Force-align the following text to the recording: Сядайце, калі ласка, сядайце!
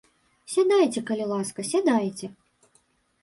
Сядайце, 0.53 1.03
калі 1.09 1.27
ласка, 1.33 1.65
сядайце! 1.71 2.27